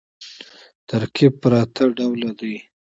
[0.89, 2.55] ترکیب پر اته ډوله دئ.